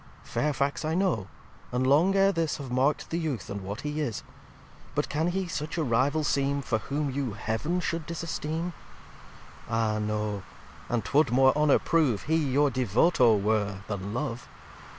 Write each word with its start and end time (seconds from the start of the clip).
Fairfax 0.23 0.83
I 0.83 0.95
know; 0.95 1.27
and 1.71 1.85
long 1.85 2.15
ere 2.15 2.31
this 2.31 2.57
Have 2.57 2.71
mark'd 2.71 3.11
the 3.11 3.19
Youth, 3.19 3.51
and 3.51 3.61
what 3.61 3.81
he 3.81 3.99
is. 4.01 4.23
But 4.95 5.09
can 5.09 5.27
he 5.27 5.47
such 5.47 5.77
a 5.77 5.83
Rival 5.83 6.23
seem 6.23 6.63
For 6.63 6.79
whom 6.79 7.11
you 7.11 7.33
Heav'n 7.33 7.79
should 7.81 8.07
disesteem? 8.07 8.73
Ah, 9.69 9.99
no! 9.99 10.41
and 10.89 11.05
'twould 11.05 11.29
more 11.29 11.55
Honour 11.55 11.77
prove 11.77 12.23
He 12.23 12.35
your 12.37 12.71
Devoto 12.71 13.39
were, 13.39 13.81
than 13.87 14.11
Love. 14.11 14.49